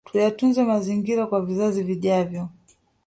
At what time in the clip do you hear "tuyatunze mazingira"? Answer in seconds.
0.07-1.21